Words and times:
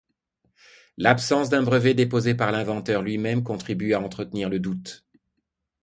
L'absence 0.97 1.49
d'un 1.51 1.61
brevet 1.61 1.93
déposé 1.93 2.33
par 2.33 2.51
l'inventeur 2.51 3.03
lui-même 3.03 3.43
contribue 3.43 3.93
à 3.93 4.01
entretenir 4.01 4.49
le 4.49 4.57
doute. 4.59 5.05